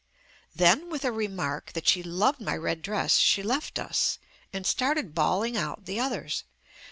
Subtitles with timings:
[0.55, 4.17] Then with a remark that she loved my red dress she left us,
[4.51, 6.43] and started bawling out the others.